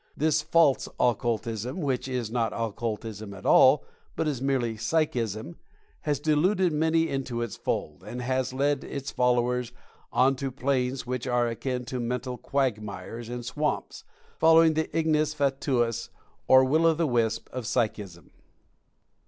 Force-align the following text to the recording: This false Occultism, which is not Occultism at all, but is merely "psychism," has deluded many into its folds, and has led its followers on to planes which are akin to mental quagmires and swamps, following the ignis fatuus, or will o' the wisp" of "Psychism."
This 0.17 0.41
false 0.41 0.89
Occultism, 0.99 1.79
which 1.79 2.07
is 2.07 2.31
not 2.31 2.53
Occultism 2.55 3.35
at 3.35 3.45
all, 3.45 3.85
but 4.15 4.27
is 4.27 4.41
merely 4.41 4.75
"psychism," 4.75 5.57
has 5.99 6.19
deluded 6.19 6.73
many 6.73 7.07
into 7.07 7.43
its 7.43 7.55
folds, 7.55 8.03
and 8.03 8.19
has 8.19 8.51
led 8.51 8.83
its 8.83 9.11
followers 9.11 9.71
on 10.11 10.35
to 10.37 10.49
planes 10.49 11.05
which 11.05 11.27
are 11.27 11.47
akin 11.47 11.85
to 11.85 11.99
mental 11.99 12.35
quagmires 12.39 13.29
and 13.29 13.45
swamps, 13.45 14.03
following 14.39 14.73
the 14.73 14.89
ignis 14.97 15.35
fatuus, 15.35 16.09
or 16.47 16.63
will 16.65 16.87
o' 16.87 16.95
the 16.95 17.05
wisp" 17.05 17.47
of 17.53 17.67
"Psychism." 17.67 18.31